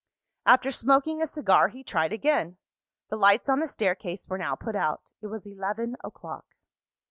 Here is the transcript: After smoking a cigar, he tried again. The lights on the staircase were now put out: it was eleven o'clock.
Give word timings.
After 0.47 0.71
smoking 0.71 1.21
a 1.21 1.27
cigar, 1.27 1.67
he 1.67 1.83
tried 1.83 2.11
again. 2.11 2.57
The 3.11 3.17
lights 3.17 3.47
on 3.47 3.59
the 3.59 3.67
staircase 3.67 4.27
were 4.27 4.39
now 4.39 4.55
put 4.55 4.75
out: 4.75 5.11
it 5.21 5.27
was 5.27 5.45
eleven 5.45 5.95
o'clock. 6.03 6.45